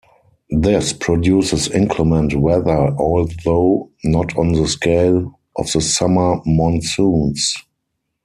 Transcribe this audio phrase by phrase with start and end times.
[0.57, 7.53] This produces inclement weather although not on the scale of the summer monsoons.